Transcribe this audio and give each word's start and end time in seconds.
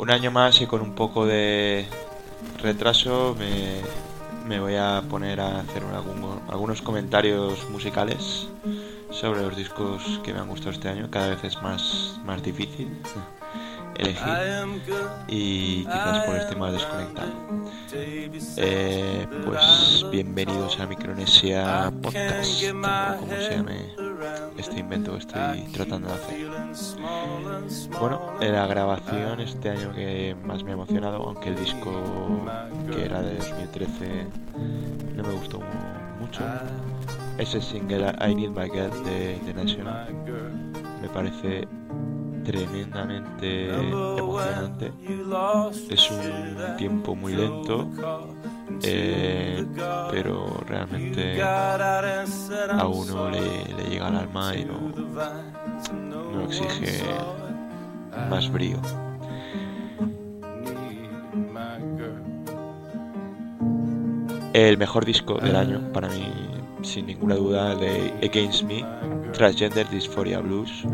un 0.00 0.10
año 0.10 0.30
más 0.30 0.62
y 0.62 0.66
con 0.66 0.80
un 0.80 0.94
poco 0.94 1.26
de 1.26 1.86
retraso 2.62 3.36
me, 3.38 3.82
me 4.48 4.58
voy 4.58 4.74
a 4.76 5.02
poner 5.10 5.40
a 5.40 5.60
hacer 5.60 5.82
algunos 6.48 6.80
comentarios 6.80 7.68
musicales 7.68 8.48
sobre 9.10 9.42
los 9.42 9.54
discos 9.54 10.20
que 10.24 10.32
me 10.32 10.40
han 10.40 10.48
gustado 10.48 10.70
este 10.70 10.88
año. 10.88 11.10
Cada 11.10 11.28
vez 11.28 11.44
es 11.44 11.60
más, 11.60 12.18
más 12.24 12.42
difícil 12.42 12.88
elegir 13.98 14.26
y 15.28 15.84
quizás 15.84 16.24
por 16.24 16.36
este 16.36 16.56
más 16.56 16.72
desconectado. 16.72 17.32
Eh, 18.56 19.26
pues 19.44 20.06
bienvenidos 20.10 20.80
a 20.80 20.86
Micronesia 20.86 21.92
Podcast, 22.00 22.62
como 22.70 23.36
se 23.36 23.50
llame 23.50 24.09
este 24.60 24.80
invento 24.80 25.12
que 25.12 25.18
estoy 25.18 25.62
tratando 25.72 26.08
de 26.08 26.14
hacer. 26.14 27.90
Bueno, 27.98 28.20
la 28.40 28.66
grabación 28.66 29.40
este 29.40 29.70
año 29.70 29.92
que 29.94 30.36
más 30.44 30.62
me 30.62 30.70
ha 30.70 30.74
emocionado, 30.74 31.16
aunque 31.16 31.48
el 31.48 31.56
disco 31.56 31.90
que 32.92 33.04
era 33.04 33.22
de 33.22 33.36
2013 33.36 34.26
no 35.16 35.22
me 35.22 35.32
gustó 35.32 35.60
mucho. 36.20 36.42
Ese 37.38 37.60
single 37.60 38.12
I 38.20 38.34
Need 38.34 38.50
My 38.50 38.68
Girl 38.70 39.04
de 39.04 39.36
International 39.36 40.08
me 41.00 41.08
parece 41.08 41.66
tremendamente 42.44 43.68
emocionante. 43.74 44.92
Es 45.90 46.10
un 46.10 46.76
tiempo 46.76 47.14
muy 47.14 47.34
lento, 47.34 47.88
eh, 48.82 49.64
pero 50.10 50.62
realmente 50.66 51.42
a 51.42 52.86
uno 52.86 53.30
le, 53.30 53.88
llega 53.88 54.08
al 54.08 54.16
alma 54.16 54.56
y 54.56 54.64
no, 54.64 54.92
no 56.32 56.44
exige 56.44 57.02
más 58.28 58.50
brío. 58.50 58.78
El 64.52 64.78
mejor 64.78 65.04
disco 65.04 65.38
del 65.38 65.54
año, 65.54 65.92
para 65.92 66.08
mí, 66.08 66.26
sin 66.82 67.06
ninguna 67.06 67.36
duda, 67.36 67.76
de 67.76 68.12
Against 68.22 68.64
Me, 68.64 68.84
Transgender 69.32 69.88
Dysphoria 69.88 70.40
Blues 70.40 70.84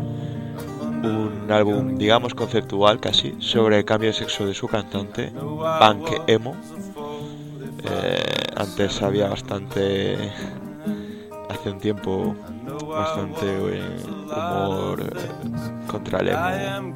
un 1.03 1.51
álbum, 1.51 1.97
digamos, 1.97 2.33
conceptual 2.33 2.99
casi, 2.99 3.35
sobre 3.39 3.79
el 3.79 3.85
cambio 3.85 4.09
de 4.09 4.13
sexo 4.13 4.45
de 4.45 4.53
su 4.53 4.67
cantante, 4.67 5.31
Punk 5.31 6.09
Emo. 6.27 6.55
Eh, 7.83 8.33
antes 8.55 9.01
había 9.01 9.29
bastante, 9.29 10.17
hace 11.49 11.69
un 11.69 11.79
tiempo, 11.79 12.35
bastante 12.87 13.45
eh, 13.45 13.81
humor 14.25 15.01
eh, 15.01 15.87
contra 15.87 16.19
el 16.19 16.29
emo. 16.29 16.95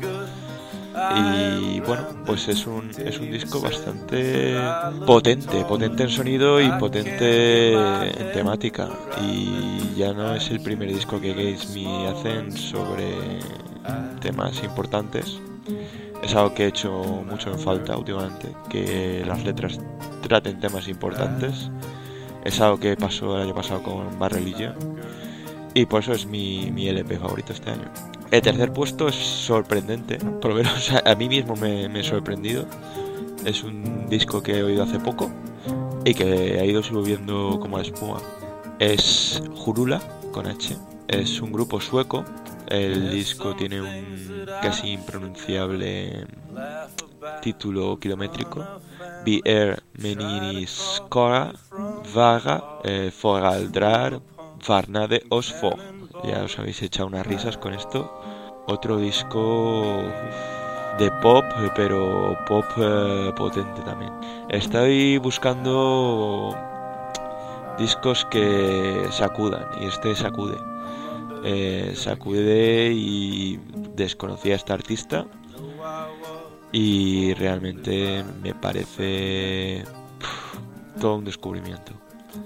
Y 1.15 1.80
bueno, 1.81 2.03
pues 2.25 2.49
es 2.49 2.67
un, 2.67 2.91
es 2.97 3.17
un 3.19 3.31
disco 3.31 3.61
bastante 3.61 4.58
potente, 5.05 5.63
potente 5.63 6.03
en 6.03 6.09
sonido 6.09 6.59
y 6.59 6.69
potente 6.73 7.73
en 7.73 8.31
temática. 8.33 8.89
Y 9.21 9.95
ya 9.95 10.13
no 10.13 10.36
es 10.36 10.49
el 10.52 10.61
primer 10.61 10.89
disco 10.89 11.19
que 11.21 11.30
Gates 11.30 11.73
Me 11.73 12.08
hacen 12.08 12.52
sobre 12.52 13.39
temas 14.19 14.63
importantes. 14.63 15.39
Es 16.23 16.35
algo 16.35 16.53
que 16.53 16.65
he 16.65 16.67
hecho 16.67 16.91
mucho 17.27 17.51
en 17.51 17.59
falta 17.59 17.97
últimamente, 17.97 18.49
que 18.69 19.23
las 19.25 19.43
letras 19.43 19.79
traten 20.21 20.59
temas 20.59 20.87
importantes. 20.87 21.69
Es 22.43 22.59
algo 22.61 22.79
que 22.79 22.95
pasó 22.95 23.35
el 23.37 23.43
año 23.43 23.55
pasado 23.55 23.83
con 23.83 24.17
Barrelilla 24.19 24.75
y 25.73 25.85
por 25.85 26.02
eso 26.02 26.13
es 26.13 26.25
mi, 26.25 26.71
mi 26.71 26.87
LP 26.87 27.17
favorito 27.17 27.53
este 27.53 27.71
año. 27.71 27.89
El 28.29 28.41
tercer 28.41 28.71
puesto 28.71 29.07
es 29.07 29.15
sorprendente, 29.15 30.17
por 30.17 30.52
lo 30.52 30.55
menos 30.55 30.91
a, 31.05 31.15
mí 31.15 31.27
mismo 31.27 31.55
me, 31.55 31.89
me 31.89 32.02
he 32.02 32.03
sorprendido. 32.03 32.65
Es 33.45 33.63
un 33.63 34.07
disco 34.07 34.43
que 34.43 34.59
he 34.59 34.63
oído 34.63 34.83
hace 34.83 34.99
poco 34.99 35.31
y 36.05 36.13
que 36.13 36.59
ha 36.59 36.65
ido 36.65 36.83
subiendo 36.83 37.59
como 37.59 37.77
la 37.77 37.83
espuma. 37.83 38.19
Es 38.79 39.41
Jurula 39.55 40.02
con 40.31 40.47
H. 40.47 40.77
Es 41.08 41.41
un 41.41 41.52
grupo 41.52 41.81
sueco 41.81 42.23
el 42.71 43.11
disco 43.11 43.54
tiene 43.54 43.82
un 43.82 44.45
casi 44.61 44.92
impronunciable 44.92 46.26
título 47.42 47.99
kilométrico. 47.99 48.65
Bier 49.26 49.83
meninis 49.93 51.04
cora 51.09 51.52
vaga 52.15 52.64
eh, 52.83 53.11
foraldrar 53.11 54.21
varnade 54.67 55.23
os 55.30 55.54
Ya 56.23 56.43
os 56.43 56.58
habéis 56.59 56.82
echado 56.82 57.08
unas 57.08 57.27
risas 57.27 57.58
con 57.58 57.73
esto. 57.73 58.09
Otro 58.67 58.98
disco 58.98 60.03
de 60.98 61.11
pop, 61.21 61.43
pero 61.76 62.38
pop 62.48 62.65
eh, 62.77 63.33
potente 63.36 63.82
también. 63.82 64.14
Estoy 64.49 65.17
buscando 65.17 66.55
discos 67.77 68.26
que 68.32 69.08
sacudan 69.11 69.65
y 69.82 69.88
este 69.88 70.15
sacude 70.15 70.71
eh, 71.43 71.93
sacude 71.95 72.91
y 72.93 73.59
desconocía 73.95 74.53
a 74.53 74.57
este 74.57 74.73
artista. 74.73 75.25
Y 76.71 77.33
realmente 77.33 78.23
me 78.41 78.53
parece 78.55 79.83
todo 80.99 81.15
un 81.15 81.25
descubrimiento. 81.25 81.91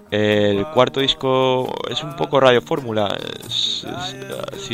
El 0.09 0.66
cuarto 0.67 1.00
disco 1.00 1.72
es 1.89 2.03
un 2.03 2.16
poco 2.16 2.39
radio 2.39 2.61
fórmula, 2.61 3.16
es, 3.45 3.85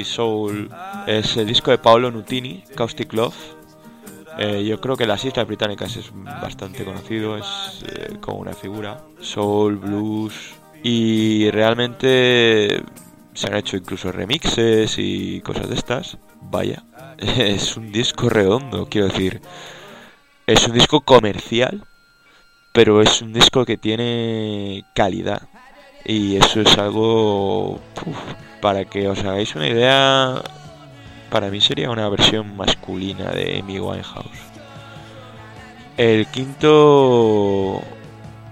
Soul, 0.05 0.69
es 1.07 1.37
el 1.37 1.47
disco 1.47 1.71
de 1.71 1.77
Paolo 1.77 2.11
Nutini, 2.11 2.63
Caustic 2.75 3.13
Love. 3.13 3.35
Eh, 4.37 4.63
yo 4.65 4.79
creo 4.79 4.95
que 4.95 5.05
las 5.05 5.25
Islas 5.25 5.47
Británicas 5.47 5.95
es 5.97 6.11
bastante 6.13 6.85
conocido, 6.85 7.37
es 7.37 7.83
eh, 7.87 8.17
como 8.21 8.39
una 8.39 8.53
figura, 8.53 9.01
soul, 9.19 9.77
blues. 9.77 10.53
Y 10.83 11.49
realmente 11.51 12.83
se 13.33 13.47
han 13.47 13.55
hecho 13.55 13.77
incluso 13.77 14.11
remixes 14.11 14.95
y 14.97 15.41
cosas 15.41 15.69
de 15.69 15.75
estas. 15.75 16.17
Vaya, 16.41 16.83
es 17.17 17.77
un 17.77 17.91
disco 17.91 18.29
redondo, 18.29 18.87
quiero 18.89 19.07
decir. 19.07 19.41
Es 20.47 20.67
un 20.67 20.73
disco 20.73 21.01
comercial, 21.01 21.85
pero 22.73 23.01
es 23.01 23.21
un 23.21 23.33
disco 23.33 23.65
que 23.65 23.77
tiene 23.77 24.85
calidad. 24.95 25.47
Y 26.05 26.37
eso 26.37 26.61
es 26.61 26.77
algo... 26.77 27.79
para 28.61 28.85
que 28.85 29.07
os 29.07 29.23
hagáis 29.23 29.55
una 29.55 29.67
idea, 29.67 30.41
para 31.29 31.49
mí 31.49 31.61
sería 31.61 31.89
una 31.89 32.09
versión 32.09 32.55
masculina 32.55 33.31
de 33.31 33.59
Amy 33.59 33.79
Winehouse. 33.79 34.39
El 35.97 36.27
quinto... 36.27 37.81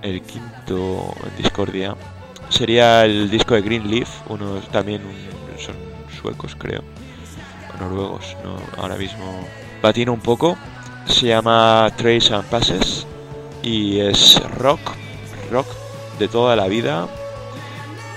El 0.01 0.21
quinto 0.21 1.13
Discordia 1.37 1.95
sería 2.49 3.05
el 3.05 3.29
disco 3.29 3.55
de 3.55 3.61
Greenleaf, 3.61 4.09
unos 4.27 4.67
también 4.69 5.01
son 5.57 5.75
suecos 6.21 6.55
creo, 6.57 6.83
o 7.73 7.81
noruegos, 7.81 8.35
no, 8.43 8.57
ahora 8.81 8.95
mismo 8.95 9.47
patina 9.81 10.11
un 10.11 10.19
poco, 10.19 10.57
se 11.05 11.27
llama 11.27 11.89
Trace 11.95 12.33
and 12.33 12.45
Passes 12.45 13.05
y 13.63 13.99
es 13.99 14.41
rock, 14.57 14.79
rock 15.51 15.67
de 16.17 16.27
toda 16.27 16.55
la 16.55 16.67
vida, 16.67 17.07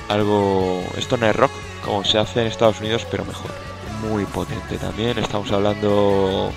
algo, 0.09 0.83
esto 0.97 1.17
no 1.17 1.27
es 1.27 1.37
rock 1.37 1.53
como 1.85 2.05
se 2.05 2.19
hace 2.19 2.41
en 2.41 2.47
Estados 2.47 2.81
Unidos 2.81 3.07
pero 3.11 3.25
mejor, 3.25 3.51
muy 4.09 4.25
potente 4.25 4.77
también, 4.79 5.19
estamos 5.19 5.53
hablando 5.53 6.51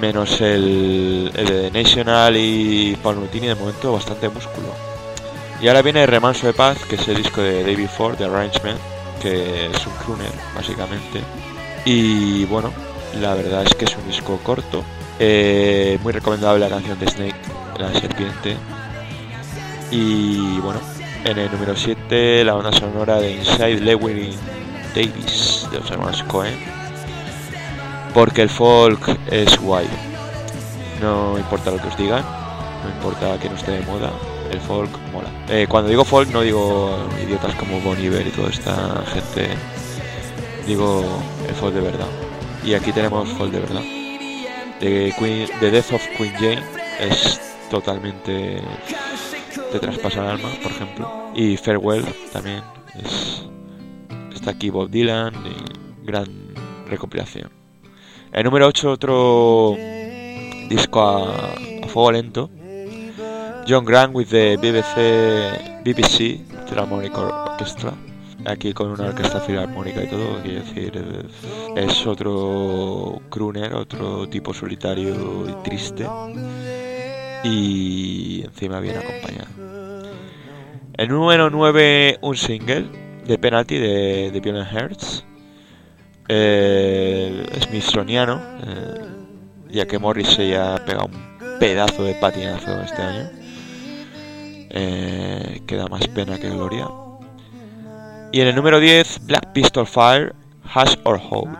menos 0.00 0.40
el, 0.40 1.32
el 1.34 1.46
de 1.46 1.70
National 1.70 2.36
y 2.36 2.96
Paul 3.02 3.20
Nutini 3.20 3.48
de 3.48 3.54
momento 3.54 3.92
bastante 3.92 4.28
músculo 4.28 4.91
y 5.62 5.68
ahora 5.68 5.80
viene 5.80 6.04
Remanso 6.06 6.48
de 6.48 6.54
Paz, 6.54 6.78
que 6.88 6.96
es 6.96 7.06
el 7.06 7.18
disco 7.18 7.40
de 7.40 7.62
David 7.62 7.86
Ford, 7.86 8.18
de 8.18 8.24
Arrangement, 8.24 8.80
que 9.20 9.66
es 9.66 9.86
un 9.86 9.92
crooner, 9.94 10.32
básicamente. 10.56 11.20
Y 11.84 12.44
bueno, 12.46 12.72
la 13.20 13.34
verdad 13.34 13.62
es 13.62 13.72
que 13.76 13.84
es 13.84 13.96
un 13.96 14.04
disco 14.08 14.40
corto. 14.42 14.82
Eh, 15.20 16.00
muy 16.02 16.12
recomendable 16.12 16.58
la 16.58 16.68
canción 16.68 16.98
de 16.98 17.06
Snake, 17.06 17.36
La 17.78 17.92
Serpiente. 17.92 18.56
Y 19.92 20.58
bueno, 20.58 20.80
en 21.24 21.38
el 21.38 21.52
número 21.52 21.76
7, 21.76 22.44
la 22.44 22.54
banda 22.54 22.72
sonora 22.72 23.20
de 23.20 23.30
Inside 23.36 23.80
Lewin 23.82 24.34
Davis, 24.96 25.68
de 25.70 25.78
los 25.78 25.88
hermanos 25.92 26.24
Cohen. 26.24 26.56
Porque 28.12 28.42
el 28.42 28.48
folk 28.48 29.16
es 29.30 29.56
guay. 29.60 29.86
No 31.00 31.38
importa 31.38 31.70
lo 31.70 31.80
que 31.80 31.86
os 31.86 31.96
digan, 31.96 32.24
no 32.82 32.90
importa 32.90 33.38
que 33.38 33.48
no 33.48 33.54
esté 33.54 33.72
de 33.72 33.82
moda, 33.82 34.10
el 34.52 34.60
folk 34.60 34.90
mola. 35.12 35.30
Eh, 35.48 35.66
cuando 35.68 35.88
digo 35.88 36.04
folk 36.04 36.30
no 36.30 36.42
digo 36.42 36.96
idiotas 37.24 37.54
como 37.56 37.80
Bon 37.80 37.98
Iver 38.00 38.26
y 38.26 38.30
toda 38.30 38.50
esta 38.50 39.02
gente, 39.06 39.48
digo 40.66 41.04
el 41.48 41.54
folk 41.54 41.74
de 41.74 41.80
verdad. 41.80 42.08
Y 42.64 42.74
aquí 42.74 42.92
tenemos 42.92 43.28
folk 43.30 43.50
de 43.50 43.60
verdad. 43.60 43.82
The, 44.80 45.14
Queen, 45.18 45.48
The 45.60 45.70
Death 45.70 45.92
of 45.92 46.06
Queen 46.16 46.32
Jane 46.34 46.62
es 47.00 47.40
totalmente 47.70 48.62
te 49.72 49.78
traspasa 49.78 50.20
el 50.20 50.30
alma, 50.32 50.48
por 50.62 50.72
ejemplo. 50.72 51.10
Y 51.34 51.56
Farewell 51.56 52.04
también 52.32 52.62
es 53.02 53.42
está 54.34 54.50
aquí 54.50 54.70
Bob 54.70 54.90
Dylan 54.90 55.34
y 55.46 56.06
gran 56.06 56.26
recopilación. 56.88 57.50
El 58.32 58.44
número 58.44 58.66
8 58.66 58.90
otro 58.90 59.76
disco 60.68 61.00
a, 61.00 61.52
a 61.84 61.88
fuego 61.88 62.12
lento. 62.12 62.50
John 63.64 63.84
Grant 63.84 64.12
with 64.12 64.28
the 64.30 64.56
BBC, 64.56 65.84
BBC 65.84 66.40
Philharmonic 66.68 67.16
Orchestra. 67.16 67.92
Aquí 68.44 68.72
con 68.72 68.90
una 68.90 69.04
orquesta 69.04 69.38
filarmónica 69.40 70.02
y 70.02 70.08
todo, 70.08 70.42
quiero 70.42 70.64
decir, 70.64 71.00
es 71.76 72.06
otro 72.06 73.22
crooner, 73.30 73.72
otro 73.74 74.28
tipo 74.28 74.52
solitario 74.52 75.48
y 75.48 75.62
triste. 75.62 76.08
Y 77.44 78.42
encima 78.44 78.80
bien 78.80 78.96
acompañado. 78.96 80.10
El 80.94 81.08
número 81.08 81.48
9, 81.48 82.18
un 82.20 82.36
single 82.36 82.86
de 83.24 83.38
penalty 83.38 83.78
de, 83.78 84.30
de 84.32 84.40
Bjorn 84.40 84.66
Hertz. 84.66 85.24
Eh, 86.28 87.46
Smithsoniano, 87.60 88.40
eh, 88.64 89.00
ya 89.70 89.86
que 89.86 89.98
Morris 89.98 90.28
se 90.28 90.56
ha 90.56 90.84
pegado 90.84 91.06
un 91.06 91.58
pedazo 91.58 92.02
de 92.02 92.14
patinazo 92.14 92.80
este 92.80 93.02
año. 93.02 93.41
Eh, 94.74 95.60
queda 95.66 95.86
más 95.86 96.08
pena 96.08 96.38
que 96.38 96.48
gloria. 96.48 96.88
Y 98.32 98.40
en 98.40 98.48
el 98.48 98.54
número 98.54 98.80
10, 98.80 99.26
Black 99.26 99.52
Pistol 99.52 99.86
Fire, 99.86 100.34
Hash 100.64 100.94
or 101.04 101.20
Hold. 101.30 101.54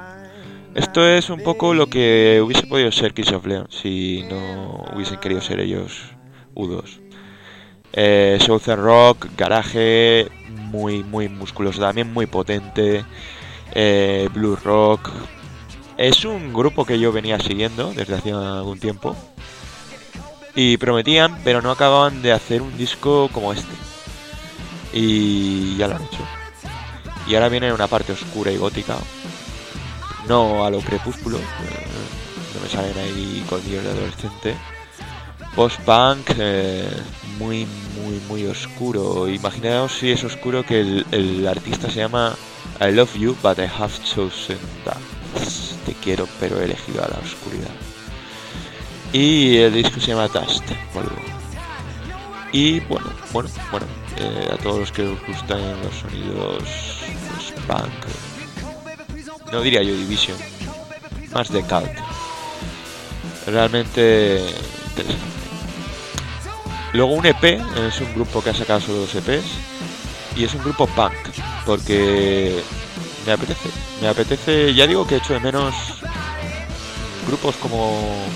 Esto 0.74 1.06
es 1.06 1.28
un 1.28 1.42
poco 1.42 1.74
lo 1.74 1.88
que 1.88 2.40
hubiese 2.42 2.66
podido 2.66 2.90
ser 2.90 3.12
Kiss 3.12 3.30
of 3.32 3.44
Leon 3.44 3.66
si 3.68 4.24
no 4.30 4.86
hubiesen 4.94 5.20
querido 5.20 5.42
ser 5.42 5.60
ellos 5.60 6.04
U2. 6.54 7.00
Eh, 7.92 8.38
Southern 8.40 8.82
Rock, 8.82 9.26
garaje, 9.36 10.28
muy, 10.48 11.04
muy 11.04 11.28
musculoso, 11.28 11.82
también 11.82 12.10
muy 12.10 12.24
potente. 12.24 13.04
Eh, 13.74 14.30
Blues 14.32 14.62
Rock. 14.64 15.10
Es 15.98 16.24
un 16.24 16.54
grupo 16.54 16.86
que 16.86 16.98
yo 16.98 17.12
venía 17.12 17.38
siguiendo 17.38 17.92
desde 17.92 18.14
hace 18.14 18.32
algún 18.32 18.78
tiempo. 18.78 19.14
Y 20.54 20.76
prometían, 20.76 21.38
pero 21.44 21.62
no 21.62 21.70
acababan 21.70 22.20
de 22.22 22.32
hacer 22.32 22.60
un 22.60 22.76
disco 22.76 23.30
como 23.32 23.52
este. 23.52 23.72
Y 24.92 25.76
ya 25.76 25.88
lo 25.88 25.96
han 25.96 26.02
hecho. 26.02 26.22
Y 27.26 27.34
ahora 27.34 27.48
viene 27.48 27.72
una 27.72 27.86
parte 27.86 28.12
oscura 28.12 28.50
y 28.50 28.58
gótica. 28.58 28.96
No 30.28 30.64
a 30.64 30.70
lo 30.70 30.80
crepúsculo. 30.80 31.38
eh, 31.38 31.42
no 32.54 32.60
me 32.60 32.68
salen 32.68 32.98
ahí 32.98 33.44
colmillos 33.48 33.84
de 33.84 33.90
adolescente. 33.90 34.54
Post-punk 35.56 36.30
eh, 36.38 36.88
muy, 37.38 37.66
muy, 37.96 38.20
muy 38.28 38.46
oscuro. 38.46 39.28
Imaginaos 39.28 39.92
si 39.92 40.10
es 40.10 40.22
oscuro 40.24 40.64
que 40.64 40.80
el, 40.80 41.06
el 41.12 41.48
artista 41.48 41.90
se 41.90 42.00
llama 42.00 42.36
I 42.80 42.90
love 42.90 43.14
you, 43.16 43.36
but 43.42 43.58
I 43.58 43.66
have 43.66 43.92
chosen 44.04 44.58
that. 44.84 44.96
Te 45.86 45.94
quiero, 45.94 46.28
pero 46.38 46.60
he 46.60 46.64
elegido 46.64 47.02
a 47.04 47.08
la 47.08 47.18
oscuridad. 47.18 47.70
Y 49.12 49.58
el 49.58 49.74
disco 49.74 50.00
se 50.00 50.08
llama 50.08 50.28
Dust, 50.28 50.64
boludo. 50.94 51.12
Y 52.52 52.80
bueno, 52.80 53.06
bueno, 53.32 53.48
bueno, 53.70 53.86
eh, 54.16 54.50
a 54.52 54.56
todos 54.56 54.80
los 54.80 54.92
que 54.92 55.02
os 55.02 55.26
gustan 55.26 55.60
los 55.82 55.94
sonidos 55.94 56.62
pues, 56.62 57.52
punk, 57.66 59.52
no 59.52 59.60
diría 59.60 59.82
yo 59.82 59.94
Division, 59.94 60.36
más 61.32 61.50
de 61.50 61.62
cult. 61.62 61.90
Realmente 63.46 64.40
interesante. 64.88 65.32
Luego 66.92 67.12
un 67.12 67.24
EP, 67.24 67.44
es 67.88 68.00
un 68.00 68.14
grupo 68.14 68.42
que 68.42 68.50
ha 68.50 68.54
sacado 68.54 68.80
solo 68.80 68.98
dos 68.98 69.14
EPs 69.14 69.44
y 70.36 70.44
es 70.44 70.54
un 70.54 70.62
grupo 70.62 70.86
punk, 70.88 71.14
porque 71.64 72.62
me 73.26 73.32
apetece, 73.32 73.70
me 74.00 74.08
apetece, 74.08 74.74
ya 74.74 74.86
digo 74.86 75.06
que 75.06 75.16
echo 75.16 75.32
de 75.32 75.40
menos 75.40 75.74
grupos 77.26 77.56
como 77.56 78.26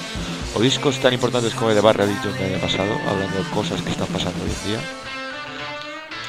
o 0.56 0.60
discos 0.60 0.98
tan 1.00 1.12
importantes 1.12 1.54
como 1.54 1.70
el 1.70 1.76
de 1.76 1.82
Barra 1.82 2.06
Religion 2.06 2.32
del 2.34 2.54
año 2.54 2.60
pasado, 2.60 2.92
hablando 3.06 3.36
de 3.36 3.50
cosas 3.50 3.82
que 3.82 3.90
están 3.90 4.06
pasando 4.08 4.42
hoy 4.42 4.50
en 4.50 4.68
día. 4.70 4.80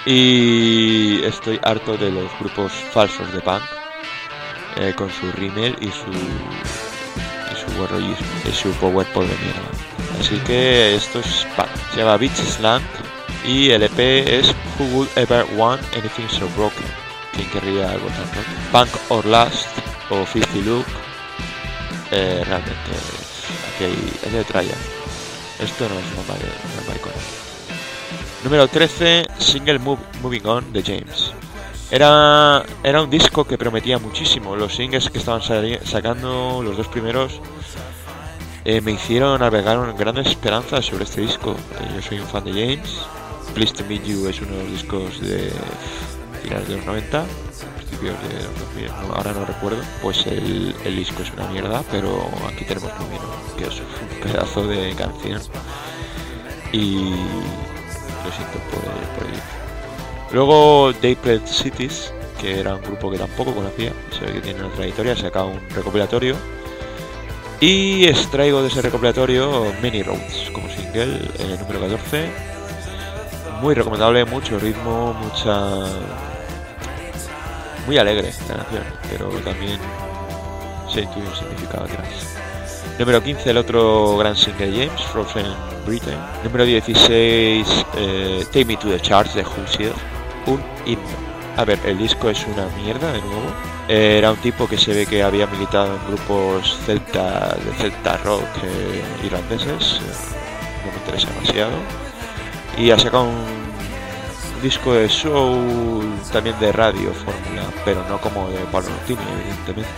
Y 0.06 1.24
estoy 1.24 1.60
harto 1.64 1.96
de 1.98 2.12
los 2.12 2.30
grupos 2.40 2.74
falsos 2.92 3.32
de 3.34 3.40
punk, 3.40 3.62
eh, 4.78 4.94
con 4.98 5.10
su 5.12 5.32
rímel 5.32 5.76
y 5.80 5.88
su 5.88 6.12
y 7.52 8.54
su 8.54 8.72
de 8.72 8.78
mierda. 8.82 9.70
Así 10.20 10.38
que 10.46 10.96
esto 10.96 11.20
es 11.20 11.48
punk. 11.56 11.70
Se 11.94 12.02
llama 12.02 12.18
Beach 12.18 12.32
y 13.46 13.70
el 13.70 13.84
EP 13.84 14.00
es 14.00 14.54
Who 14.78 14.86
Would 14.94 15.10
Ever 15.16 15.46
Want 15.56 15.82
Anything 15.96 16.28
So 16.30 16.50
Broken. 16.58 16.86
¿Quién 17.34 17.50
querría 17.50 17.92
algo 17.92 18.08
tan 18.08 18.28
roto? 18.34 18.50
Punk 18.72 18.90
or 19.10 19.26
Last 19.26 19.68
o 20.10 20.26
Filthy 20.26 20.64
Look. 20.64 20.86
Eh, 22.12 22.42
realmente 22.46 23.17
hay 23.86 24.14
letra 24.32 24.64
ya. 24.64 24.76
Esto 25.64 25.88
no 25.90 25.96
es 26.00 26.06
una 26.14 26.88
mariconada. 26.88 27.22
Número 28.44 28.68
13, 28.68 29.26
Single 29.40 29.80
Move- 29.80 30.00
Moving 30.22 30.46
On 30.46 30.74
de 30.74 30.84
James. 30.84 31.32
Era, 31.90 32.64
era 32.84 33.02
un 33.02 33.10
disco 33.10 33.46
que 33.46 33.58
prometía 33.58 33.98
muchísimo. 33.98 34.56
Los 34.56 34.76
singles 34.76 35.10
que 35.10 35.18
estaban 35.20 35.42
sacando, 35.42 36.62
los 36.64 36.78
dos 36.78 36.88
primeros, 36.88 37.40
eh, 38.66 38.82
me 38.82 38.92
hicieron 38.92 39.42
albergar 39.42 39.94
grandes 39.98 40.28
esperanzas 40.28 40.86
sobre 40.86 41.06
este 41.06 41.22
disco. 41.22 41.52
Eh, 41.80 41.92
yo 41.96 42.02
soy 42.02 42.20
un 42.20 42.28
fan 42.28 42.44
de 42.44 42.52
James. 42.52 43.00
Pleased 43.56 43.76
to 43.78 43.86
Meet 43.86 44.04
You 44.06 44.28
es 44.28 44.40
uno 44.42 44.52
de 44.58 44.64
los 44.64 44.72
discos 44.74 45.22
de 45.22 45.52
finales 46.44 46.68
de 46.68 46.76
los 46.78 46.86
90, 46.86 47.26
principios 47.98 48.16
de 48.30 48.44
los 48.44 48.60
2000, 48.60 48.88
no- 49.08 49.16
ahora 49.16 49.34
no 49.34 49.46
recuerdo. 49.46 49.82
Pues 50.02 50.26
el, 50.28 50.76
el 50.86 50.96
disco 50.96 51.22
es 51.24 51.32
una 51.34 51.48
mierda, 51.48 51.84
pero 51.92 52.30
aquí 52.48 52.66
tenemos 52.66 52.92
On, 52.92 53.58
que 53.58 53.66
es 53.66 53.80
un 53.80 54.22
pedazo 54.32 54.68
de 54.68 54.94
canción. 54.96 55.42
Y 56.72 56.96
lo 57.12 58.32
siento 58.32 58.60
por 58.72 58.84
el, 58.84 59.08
por 59.16 59.26
el 59.26 59.32
disco. 59.32 59.48
Luego 60.32 60.92
Dayplayed 61.02 61.46
Cities, 61.46 62.12
que 62.42 62.60
era 62.60 62.76
un 62.76 62.82
grupo 62.82 63.10
que 63.10 63.18
tampoco 63.18 63.54
conocía, 63.56 63.94
se 64.18 64.26
ve 64.26 64.34
que 64.34 64.42
tiene 64.42 64.60
una 64.64 64.74
trayectoria, 64.74 65.14
ha 65.14 65.18
sacado 65.18 65.48
un 65.48 65.70
recopilatorio. 65.70 66.36
Y 67.60 68.06
extraigo 68.06 68.62
de 68.62 68.68
ese 68.68 68.82
recopilatorio 68.84 69.74
Many 69.82 70.04
Roads 70.04 70.52
como 70.54 70.68
single, 70.70 71.20
eh, 71.40 71.58
número 71.60 71.80
14. 71.82 72.30
Muy 73.62 73.74
recomendable, 73.74 74.26
mucho 74.26 74.60
ritmo, 74.60 75.14
mucha. 75.14 75.86
Muy 77.88 77.98
alegre 77.98 78.34
la 78.50 78.56
canción, 78.58 78.84
pero 79.10 79.30
también 79.40 79.80
se 80.94 81.02
intuye 81.02 81.26
un 81.26 81.36
significado 81.36 81.86
atrás. 81.86 82.36
Número 83.00 83.24
15, 83.24 83.50
el 83.52 83.58
otro 83.58 84.18
gran 84.18 84.36
single 84.36 84.72
James, 84.72 85.02
Frozen 85.14 85.46
Britain. 85.86 86.18
Número 86.44 86.66
16, 86.66 87.86
eh, 87.96 88.44
Take 88.52 88.66
Me 88.66 88.76
to 88.76 88.90
the 88.90 89.00
Charts 89.00 89.36
de 89.36 89.44
Hoosier. 89.44 89.94
Un 90.48 90.62
himno. 90.86 91.28
A 91.56 91.64
ver, 91.64 91.80
el 91.86 91.98
disco 91.98 92.30
es 92.30 92.46
una 92.46 92.68
mierda 92.84 93.14
de 93.14 93.22
nuevo. 93.22 93.46
Eh, 93.88 94.18
era 94.18 94.32
un 94.32 94.38
tipo 94.38 94.68
que 94.68 94.78
se 94.78 94.94
ve 94.94 95.06
que 95.06 95.24
había 95.24 95.48
militado 95.48 95.96
en 95.96 96.08
grupos 96.08 96.78
celta, 96.86 97.56
de 97.56 97.72
celta 97.78 98.18
rock 98.18 98.44
eh, 98.64 99.02
irlandeses. 99.26 100.02
eh, 100.02 100.86
no 100.86 100.92
me 100.92 100.98
interesa 100.98 101.30
demasiado. 101.30 101.72
Y 102.78 102.92
ha 102.92 103.00
sacado 103.00 103.24
un 103.24 103.57
disco 104.62 104.94
de 104.94 105.10
soul, 105.10 106.06
también 106.32 106.60
de 106.60 106.72
radio, 106.72 107.14
fórmula, 107.14 107.64
pero 107.86 108.04
no 108.08 108.20
como 108.20 108.50
de 108.50 108.58
Pablo 108.72 108.90
Nutini, 108.90 109.20
evidentemente. 109.42 109.90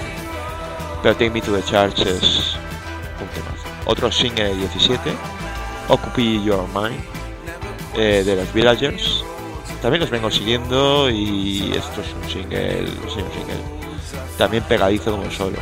Pero 1.02 1.14
Take 1.16 1.30
Me 1.30 1.42
to 1.42 1.54
the 1.54 1.64
Charts 1.64 2.02
es 2.02 2.56
un 3.22 3.28
temazo. 3.30 3.68
Otro 3.86 4.12
single 4.12 4.50
de 4.50 4.56
17, 4.56 5.12
Occupy 5.88 6.44
Your 6.44 6.66
Mind, 6.74 7.00
eh, 7.96 8.24
de 8.26 8.36
los 8.36 8.54
Villagers. 8.54 9.24
También 9.82 10.02
los 10.02 10.10
vengo 10.10 10.30
siguiendo 10.30 11.10
y 11.10 11.72
esto 11.74 12.02
es 12.02 12.14
un 12.14 12.30
single, 12.30 12.86
también 14.38 14.64
pegadizo 14.64 15.12
como 15.12 15.32
solo. 15.32 15.58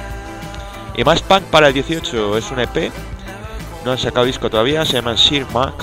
Y 0.95 1.03
más 1.03 1.21
punk 1.21 1.43
para 1.43 1.67
el 1.67 1.73
18 1.73 2.37
es 2.37 2.49
un 2.49 2.59
EP, 2.59 2.91
no 3.85 3.91
han 3.91 3.97
sacado 3.99 4.25
disco 4.25 4.49
todavía, 4.49 4.83
se 4.85 4.93
llama 4.93 5.15
Sir 5.15 5.45
Mac, 5.53 5.75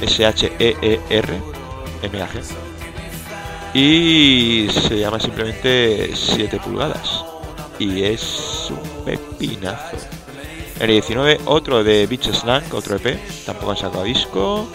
S-H-E-E-R, 0.00 1.55
Y 3.74 4.68
se 4.70 4.98
llama 4.98 5.20
simplemente 5.20 6.10
7 6.14 6.58
pulgadas. 6.58 7.24
Y 7.78 8.02
es 8.04 8.70
un 8.70 9.04
pepinazo. 9.04 9.96
En 10.76 10.82
el 10.82 10.92
19, 10.92 11.40
otro 11.46 11.82
de 11.84 12.06
Beach 12.06 12.30
Slang, 12.32 12.64
otro 12.72 12.96
EP, 12.96 13.18
tampoco 13.44 13.72
han 13.72 13.76
sacado 13.76 14.04
disco. 14.04 14.66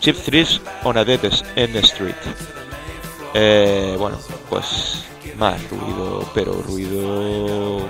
Chip 0.00 0.16
Thrills 0.16 0.60
on 0.84 0.96
a 0.98 1.04
Dead 1.04 1.20
End 1.56 1.76
Street. 1.76 2.14
Eh, 3.34 3.96
bueno, 3.98 4.18
pues 4.50 5.04
más 5.38 5.60
ruido, 5.70 6.28
pero 6.34 6.52
ruido 6.62 7.88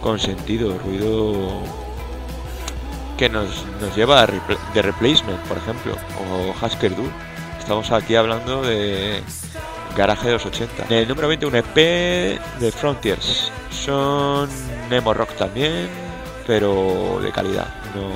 con 0.00 0.18
sentido, 0.18 0.78
ruido 0.78 1.62
que 3.18 3.28
nos, 3.28 3.64
nos 3.80 3.94
lleva 3.96 4.22
a 4.22 4.26
repl- 4.26 4.58
de 4.74 4.82
Replacement, 4.82 5.38
por 5.42 5.58
ejemplo, 5.58 5.94
o 6.30 6.64
Husker 6.64 6.94
Du. 6.96 7.04
Estamos 7.62 7.92
aquí 7.92 8.16
hablando 8.16 8.60
de 8.60 9.22
garaje 9.96 10.26
de 10.26 10.32
los 10.32 10.44
80. 10.44 10.86
En 10.86 10.92
el 10.94 11.08
número 11.08 11.28
20, 11.28 11.46
un 11.46 11.54
EP 11.54 11.76
de 11.76 12.72
Frontiers. 12.72 13.52
Son 13.70 14.50
emo 14.90 15.14
rock 15.14 15.36
también, 15.36 15.88
pero 16.44 17.20
de 17.22 17.30
calidad. 17.30 17.68
No 17.94 18.10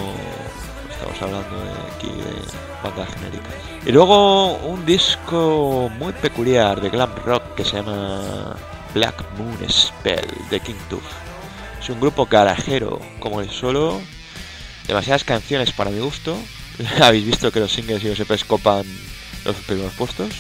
estamos 0.92 1.22
hablando 1.22 1.64
de 1.64 1.70
aquí 1.94 2.08
de 2.08 2.82
bandas 2.82 3.08
genéricas. 3.14 3.54
Y 3.86 3.92
luego 3.92 4.56
un 4.56 4.84
disco 4.84 5.92
muy 5.96 6.12
peculiar 6.14 6.80
de 6.80 6.90
glam 6.90 7.14
rock 7.24 7.54
que 7.54 7.64
se 7.64 7.76
llama 7.76 8.56
Black 8.94 9.24
Moon 9.38 9.56
Spell 9.70 10.26
de 10.50 10.58
King 10.58 10.74
Tooth. 10.90 11.02
Es 11.80 11.88
un 11.88 12.00
grupo 12.00 12.26
garajero 12.26 13.00
como 13.20 13.40
el 13.40 13.48
solo, 13.48 14.00
demasiadas 14.88 15.22
canciones 15.22 15.70
para 15.70 15.90
mi 15.90 16.00
gusto. 16.00 16.36
Habéis 17.00 17.24
visto 17.24 17.52
que 17.52 17.60
los 17.60 17.70
singles 17.70 18.02
y 18.02 18.08
los 18.08 18.18
EPs 18.18 18.44
copan 18.44 18.84
los 19.46 19.56
primeros 19.56 19.92
puestos. 19.94 20.32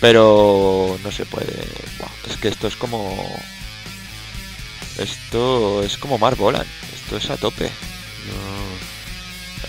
Pero 0.00 0.98
no 1.02 1.10
se 1.10 1.24
puede. 1.26 1.52
es 2.28 2.36
que 2.36 2.48
esto 2.48 2.66
es 2.66 2.76
como. 2.76 3.16
Esto 4.98 5.82
es 5.82 5.96
como 5.96 6.18
Mar 6.18 6.36
Volan. 6.36 6.66
Esto 6.94 7.16
es 7.16 7.30
a 7.30 7.36
tope. 7.36 7.70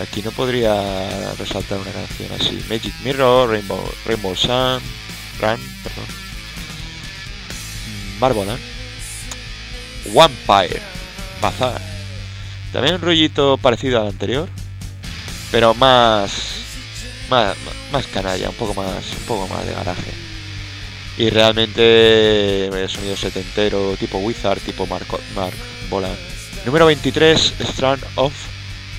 Aquí 0.00 0.20
no 0.20 0.30
podría 0.30 1.32
resaltar 1.38 1.78
una 1.78 1.90
canción 1.90 2.30
así. 2.38 2.62
Magic 2.68 2.94
Mirror, 3.02 3.48
Rainbow, 3.48 3.82
Rainbow 4.04 4.36
Sun, 4.36 4.82
Run, 5.40 5.60
perdón. 5.82 6.06
Marbolan. 8.20 8.58
Vampire. 10.14 10.82
Bazar. 11.40 11.80
También 12.72 12.96
un 12.96 13.00
rollito 13.00 13.56
parecido 13.58 14.00
al 14.00 14.08
anterior. 14.08 14.48
Pero 15.50 15.74
más, 15.74 16.55
más. 17.28 17.56
Más 17.92 18.06
canalla, 18.06 18.50
un 18.50 18.56
poco 18.56 18.74
más. 18.74 19.04
Un 19.12 19.24
poco 19.26 19.46
más 19.48 19.66
de 19.66 19.74
garaje. 19.74 20.12
Y 21.18 21.30
realmente 21.30 22.66
el 22.66 22.88
sonido 22.88 23.16
setentero, 23.16 23.96
tipo 23.98 24.18
Wizard, 24.18 24.60
tipo 24.60 24.86
Mark, 24.86 25.06
Mark 25.34 25.54
Bolan. 25.88 26.16
Número 26.66 26.86
23, 26.86 27.54
Strand 27.60 28.02
of 28.16 28.34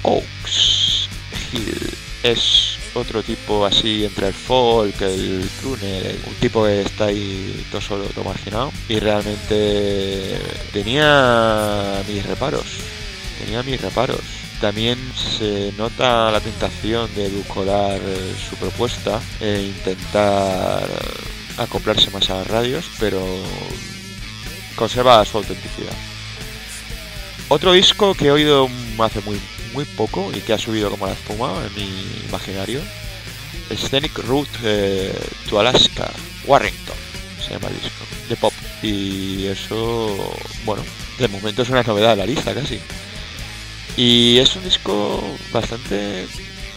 Oaks 0.04 1.10
Hill. 1.52 1.94
Es 2.24 2.78
otro 2.96 3.22
tipo 3.22 3.66
así 3.66 4.06
entre 4.06 4.30
el 4.30 4.34
folk, 4.34 5.00
el 5.02 5.48
crooner, 5.62 6.18
un 6.26 6.34
tipo 6.36 6.66
que 6.66 6.82
está 6.82 7.06
ahí 7.06 7.66
todo 7.72 7.82
solo, 7.82 8.06
todo 8.06 8.26
marginado. 8.26 8.72
Y 8.90 9.00
realmente 9.00 10.40
tenía 10.74 12.02
mis 12.08 12.26
reparos. 12.26 12.66
Tenía 13.40 13.62
mis 13.62 13.80
reparos. 13.80 14.37
También 14.62 14.98
se 15.16 15.72
nota 15.78 16.32
la 16.32 16.40
tentación 16.40 17.14
de 17.16 17.28
edulcorar 17.28 18.00
eh, 18.04 18.36
su 18.50 18.56
propuesta 18.56 19.22
e 19.40 19.72
intentar 19.76 20.88
acoplarse 21.58 22.10
más 22.10 22.30
a 22.30 22.44
radios, 22.44 22.86
pero 23.00 23.24
conserva 24.76 25.24
su 25.26 25.38
autenticidad. 25.38 25.94
Otro 27.50 27.74
disco 27.74 28.14
que 28.14 28.28
he 28.28 28.32
oído 28.32 28.68
hace 29.00 29.22
muy, 29.22 29.40
muy 29.74 29.86
poco 29.86 30.32
y 30.34 30.40
que 30.42 30.54
ha 30.54 30.58
subido 30.58 30.90
como 30.90 31.06
la 31.06 31.14
espuma 31.14 31.54
en 31.66 31.76
mi 31.76 32.26
imaginario 32.28 32.82
Scenic 33.76 34.18
Route 34.20 34.50
eh, 34.64 35.14
to 35.50 35.60
Alaska, 35.60 36.10
Warrington, 36.46 36.96
se 37.42 37.52
llama 37.52 37.68
el 37.68 37.76
disco, 37.76 38.06
de 38.30 38.36
pop. 38.36 38.54
Y 38.82 39.46
eso, 39.48 40.36
bueno, 40.66 40.84
de 41.18 41.28
momento 41.28 41.62
es 41.62 41.70
una 41.70 41.84
novedad 41.84 42.12
de 42.12 42.16
la 42.18 42.26
lista 42.26 42.54
casi. 42.54 42.80
Y 43.98 44.38
es 44.38 44.56
un 44.56 44.64
disco 44.64 45.22
bastante 45.52 46.28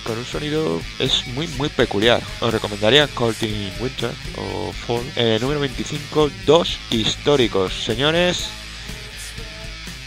con 0.04 0.16
un 0.16 0.24
sonido 0.24 0.80
es 0.98 1.26
muy 1.28 1.46
muy 1.58 1.68
peculiar. 1.68 2.22
Os 2.40 2.52
recomendaría 2.52 3.06
Cold 3.08 3.42
in 3.42 3.70
Winter 3.78 4.10
o 4.36 4.72
Fall. 4.72 5.04
Eh, 5.16 5.38
número 5.40 5.60
25, 5.60 6.30
dos 6.46 6.78
históricos. 6.90 7.72
Señores, 7.84 8.48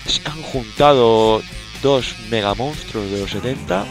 se 0.08 0.28
han 0.28 0.42
juntado 0.42 1.42
dos 1.84 2.16
mega 2.30 2.56
monstruos 2.56 3.10
de 3.12 3.20
los 3.20 3.32
70 3.32 3.86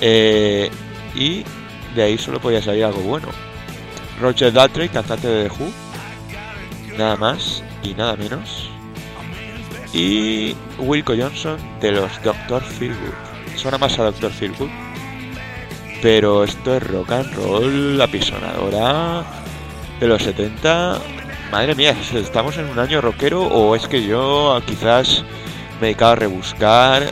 eh, 0.00 0.70
y 1.14 1.44
de 1.94 2.02
ahí 2.02 2.16
solo 2.16 2.40
podía 2.40 2.62
salir 2.62 2.84
algo 2.84 3.00
bueno. 3.00 3.28
Roger 4.20 4.52
Daltrey, 4.52 4.88
cantante 4.88 5.26
de 5.26 5.48
The 5.48 5.50
Who, 5.50 5.72
nada 6.96 7.16
más 7.16 7.62
y 7.82 7.94
nada 7.94 8.16
menos. 8.16 8.70
Y 9.92 10.54
Wilco 10.78 11.14
Johnson 11.16 11.58
de 11.80 11.92
los 11.92 12.22
Doctor 12.22 12.62
Feelgood 12.62 13.30
suena 13.56 13.78
más 13.78 13.98
a 13.98 14.04
Doctor 14.04 14.30
Feelgood. 14.30 14.70
Pero 16.02 16.44
esto 16.44 16.76
es 16.76 16.86
rock 16.86 17.12
and 17.12 17.34
roll, 17.34 17.98
la 17.98 18.06
pisonadora 18.06 19.22
de 20.00 20.08
los 20.08 20.22
70. 20.22 20.98
Madre 21.52 21.74
mía, 21.74 21.94
¿estamos 22.14 22.56
en 22.56 22.66
un 22.66 22.78
año 22.78 23.00
rockero 23.00 23.42
o 23.42 23.74
es 23.76 23.86
que 23.86 24.02
yo 24.02 24.60
quizás 24.66 25.24
me 25.80 25.88
he 25.88 25.90
dedicado 25.90 26.12
a 26.12 26.16
rebuscar, 26.16 27.02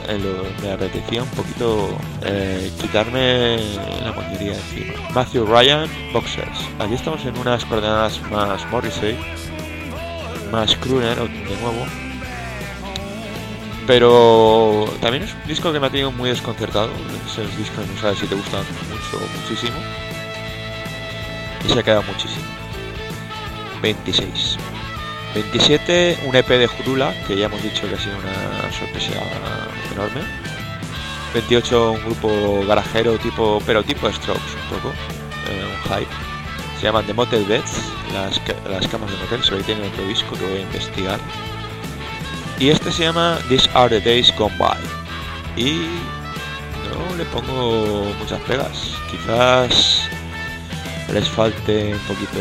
me 0.62 0.70
apetecía 0.70 1.22
un 1.22 1.28
poquito 1.30 1.88
eh, 2.22 2.70
quitarme 2.80 3.58
la 4.02 4.12
mayoría 4.12 4.54
encima. 4.54 4.94
Matthew 5.12 5.44
Ryan, 5.46 5.88
Boxers. 6.12 6.60
Aquí 6.78 6.94
estamos 6.94 7.24
en 7.24 7.36
unas 7.36 7.64
coordenadas 7.64 8.22
más 8.30 8.64
Morrissey, 8.70 9.18
más 10.50 10.76
Crooner 10.76 11.16
de 11.16 11.56
nuevo 11.60 12.07
pero 13.88 14.84
también 15.00 15.22
es 15.22 15.32
un 15.32 15.48
disco 15.48 15.72
que 15.72 15.80
me 15.80 15.86
ha 15.86 15.90
tenido 15.90 16.12
muy 16.12 16.28
desconcertado. 16.28 16.90
Esos 17.26 17.56
discos 17.56 17.88
no 17.88 17.98
sabes 17.98 18.18
si 18.18 18.26
te 18.26 18.34
gustan 18.34 18.62
mucho 18.90 19.16
o 19.16 19.40
muchísimo. 19.40 19.78
Y 21.66 21.72
se 21.72 21.80
ha 21.80 21.82
quedado 21.82 22.02
muchísimo. 22.02 22.44
26. 23.80 24.58
27, 25.34 26.18
un 26.26 26.36
EP 26.36 26.46
de 26.46 26.66
Jurula, 26.66 27.14
que 27.26 27.34
ya 27.34 27.46
hemos 27.46 27.62
dicho 27.62 27.88
que 27.88 27.94
ha 27.94 27.98
sido 27.98 28.18
una 28.18 28.70
sorpresa 28.72 29.12
enorme. 29.90 30.20
28, 31.32 31.92
un 31.92 32.04
grupo 32.04 32.66
garajero 32.66 33.16
tipo, 33.16 33.62
pero 33.64 33.82
tipo 33.82 34.12
Strokes, 34.12 34.54
un 34.64 34.76
poco. 34.76 34.94
Eh, 35.48 35.64
un 35.64 35.82
hype. 35.94 36.12
Se 36.78 36.84
llaman 36.84 37.06
The 37.06 37.14
Motel 37.14 37.46
Beds, 37.46 37.90
las, 38.12 38.38
las 38.68 38.86
camas 38.88 39.10
de 39.10 39.16
motel, 39.16 39.42
se 39.42 39.56
que 39.56 39.62
tienen 39.62 39.90
otro 39.90 40.06
disco 40.06 40.36
que 40.36 40.44
voy 40.44 40.58
a 40.58 40.60
investigar 40.60 41.18
y 42.60 42.70
este 42.70 42.90
se 42.90 43.04
llama 43.04 43.38
These 43.48 43.68
Are 43.74 43.88
the 43.88 44.00
Days 44.00 44.34
Gone 44.36 44.54
By. 44.58 44.76
Y 45.56 45.86
no 46.88 47.16
le 47.16 47.24
pongo 47.26 48.12
muchas 48.18 48.40
pegas. 48.42 48.94
Quizás 49.10 50.08
les 51.12 51.28
falte 51.28 51.94
un 51.94 52.00
poquito 52.00 52.38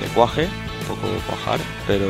de 0.00 0.06
cuaje, 0.14 0.48
un 0.80 0.96
poco 0.96 1.08
cuajar, 1.26 1.60
pero 1.86 2.06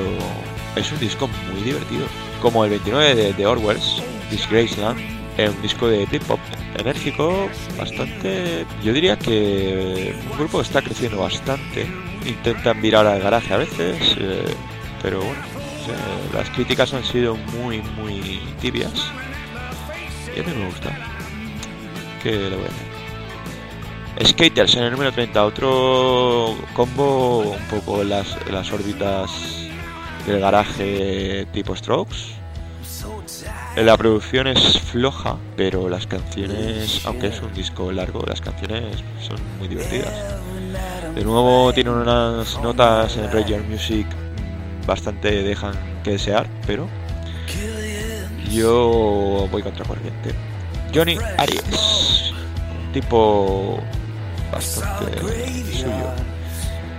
es 0.76 0.92
un 0.92 0.98
disco 1.00 1.28
muy 1.52 1.62
divertido. 1.62 2.06
Como 2.42 2.64
el 2.64 2.70
29 2.70 3.14
de, 3.14 3.32
de 3.32 3.46
Orwell's, 3.46 4.02
Disgraceland, 4.30 4.98
es 5.38 5.50
un 5.50 5.62
disco 5.62 5.88
de 5.88 6.02
hip 6.02 6.22
hop 6.28 6.38
enérgico, 6.78 7.48
bastante. 7.78 8.66
Yo 8.84 8.92
diría 8.92 9.18
que 9.18 10.14
un 10.30 10.38
grupo 10.38 10.60
está 10.60 10.82
creciendo 10.82 11.18
bastante. 11.18 11.86
Intentan 12.26 12.82
virar 12.82 13.06
al 13.06 13.20
garaje 13.20 13.54
a 13.54 13.56
veces, 13.56 14.16
eh, 14.18 14.44
pero 15.02 15.20
bueno, 15.20 15.57
las 16.34 16.50
críticas 16.50 16.92
han 16.94 17.04
sido 17.04 17.36
muy, 17.36 17.80
muy 17.82 18.40
tibias. 18.60 19.10
Y 20.36 20.40
a 20.40 20.42
mí 20.42 20.52
me 20.54 20.66
gusta. 20.66 20.96
¿Qué 22.22 22.32
le 22.32 22.56
voy 22.56 22.64
a 22.64 22.68
hacer? 22.68 22.88
Skaters 24.26 24.74
en 24.74 24.82
el 24.84 24.92
número 24.92 25.12
30, 25.12 25.44
otro 25.44 26.56
combo 26.74 27.38
un 27.38 27.64
poco 27.68 28.02
las, 28.02 28.36
las 28.50 28.72
órbitas 28.72 29.30
del 30.26 30.40
garaje 30.40 31.46
tipo 31.52 31.76
Strokes. 31.76 32.38
La 33.76 33.96
producción 33.96 34.48
es 34.48 34.80
floja, 34.80 35.36
pero 35.56 35.88
las 35.88 36.06
canciones, 36.06 37.06
aunque 37.06 37.28
es 37.28 37.40
un 37.40 37.54
disco 37.54 37.92
largo, 37.92 38.24
las 38.26 38.40
canciones 38.40 39.04
son 39.20 39.38
muy 39.58 39.68
divertidas. 39.68 40.14
De 41.14 41.24
nuevo 41.24 41.72
tiene 41.72 41.90
unas 41.90 42.60
notas 42.60 43.16
en 43.16 43.30
Radio 43.30 43.58
Music 43.68 44.06
bastante 44.88 45.42
dejan 45.42 45.74
que 46.02 46.12
desear, 46.12 46.46
pero 46.66 46.88
yo 48.50 49.46
voy 49.52 49.62
contra 49.62 49.84
corriente. 49.84 50.30
Johnny 50.94 51.18
Aries, 51.36 52.32
tipo 52.94 53.78
bastante 54.50 55.20
suyo, 55.72 56.10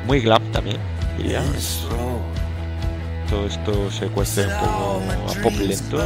muy 0.05 0.21
glam 0.21 0.43
también. 0.51 0.77
Todo 3.27 3.45
esto 3.47 3.91
se 3.91 4.07
cuesta 4.07 4.41
un 4.41 4.53
poco 4.59 5.01
a 5.31 5.43
pop 5.43 5.53
lento, 5.59 5.97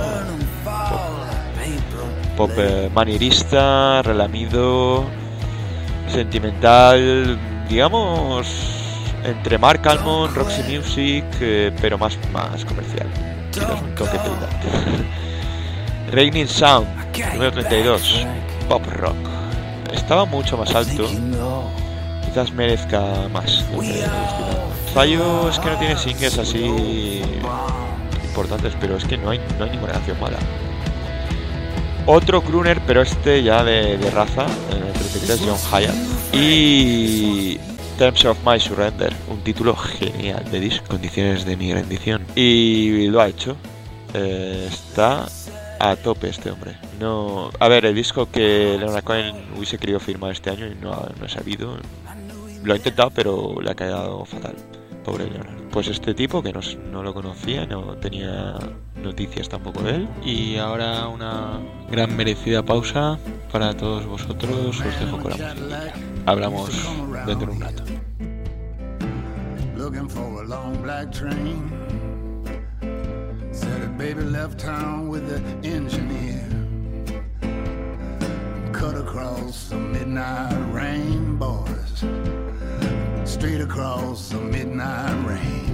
pop, 2.38 2.52
eh, 2.58 2.90
manierista, 2.94 4.02
relamido, 4.04 5.04
sentimental, 6.08 7.38
digamos 7.70 8.83
entre 9.24 9.58
Mark 9.58 9.88
Almond, 9.88 10.36
Roxy 10.36 10.64
Music, 10.64 11.24
eh, 11.40 11.72
pero 11.82 11.98
más, 11.98 12.18
más 12.32 12.64
comercial. 12.66 13.08
un 13.82 13.96
toque 13.96 14.18
Raining 16.12 16.48
Sound, 16.48 16.88
número 17.34 17.52
32, 17.52 18.26
Pop 18.68 18.86
Rock. 18.98 19.16
Estaba 19.94 20.26
mucho 20.26 20.58
más 20.58 20.74
alto, 20.76 21.08
quizás 22.26 22.52
merezca 22.52 23.28
más. 23.32 23.64
Fallo 24.94 25.50
es 25.50 25.60
que 25.60 25.70
no 25.70 25.78
tiene 25.78 25.98
singles 25.98 26.38
así 26.38 27.22
importantes, 28.26 28.74
pero 28.80 28.98
es 28.98 29.06
que 29.06 29.18
no 29.18 29.30
hay, 29.30 29.40
no 29.58 29.66
hay 29.66 29.72
ninguna 29.72 29.94
canción 29.94 30.20
mala. 30.20 30.38
Otro 32.06 32.42
crooner, 32.42 32.82
pero 32.86 33.02
este 33.02 33.44
ya 33.44 33.64
de, 33.64 33.98
de 33.98 34.12
raza, 34.12 34.46
en 34.72 34.84
el 34.84 34.94
33, 34.94 35.42
John 35.46 35.58
Hyatt. 35.72 35.96
Y 36.34 37.60
Terms 37.98 38.26
of 38.26 38.38
My 38.46 38.60
Surrender, 38.60 39.14
un 39.30 39.42
título 39.42 39.76
genial 39.76 40.44
de 40.52 40.60
disco, 40.60 40.86
condiciones 40.88 41.46
de 41.46 41.56
mi 41.56 41.72
rendición. 41.72 42.26
Y 42.36 43.08
lo 43.08 43.22
ha 43.22 43.28
hecho. 43.28 43.56
Eh, 44.14 44.68
está 44.70 45.28
a 45.80 45.96
tope 45.96 46.30
este 46.30 46.50
hombre. 46.50 46.76
No, 47.00 47.52
a 47.60 47.68
ver, 47.68 47.86
el 47.86 47.96
disco 47.96 48.30
que 48.30 48.78
Leonard 48.80 49.04
Cohen 49.04 49.36
hubiese 49.56 49.78
querido 49.78 50.00
firmar 50.00 50.32
este 50.32 50.50
año 50.50 50.68
y 50.68 50.76
no 50.76 50.92
ha, 50.92 51.12
no 51.20 51.26
ha 51.26 51.30
sabido. 51.30 51.78
Lo 52.64 52.74
ha 52.74 52.78
intentado, 52.78 53.12
pero 53.12 53.62
le 53.62 53.72
ha 53.72 53.76
quedado 53.76 54.26
fatal. 54.26 54.56
Pobre 55.04 55.30
Leonard. 55.30 55.70
Pues 55.72 55.88
este 55.88 56.14
tipo 56.14 56.42
que 56.42 56.52
no, 56.52 56.62
no 56.92 57.04
lo 57.04 57.14
conocía, 57.14 57.66
no 57.66 57.96
tenía 57.98 58.56
noticias 58.96 59.50
tampoco 59.50 59.84
de 59.84 59.96
él. 59.96 60.10
Y 60.24 60.58
ahora 60.58 61.08
una 61.08 61.60
gran 61.90 62.16
merecida 62.16 62.64
pausa 62.64 63.20
para 63.52 63.76
todos 63.76 64.06
vosotros. 64.06 64.80
Os 64.80 65.00
dejo 65.00 65.20
con 65.20 65.32
la 65.32 65.54
música. 65.54 65.94
Hablamos 66.26 66.70
dentro 67.26 67.48
de 67.48 67.52
un 67.52 67.60
rato. 67.60 67.84
looking 69.76 70.08
for 70.08 70.42
a 70.42 70.46
long 70.46 70.82
black 70.82 71.12
train. 71.12 71.70
Said 73.52 73.82
a 73.82 73.88
baby 73.88 74.22
left 74.22 74.58
town 74.58 75.10
with 75.10 75.28
the 75.28 75.68
engineer. 75.68 76.42
Cut 78.72 78.96
across 78.96 79.68
the 79.68 79.78
midnight 79.78 80.56
rain, 80.72 81.36
boys. 81.36 82.06
Straight 83.26 83.60
across 83.60 84.30
the 84.30 84.40
midnight 84.40 85.28
rain. 85.28 85.73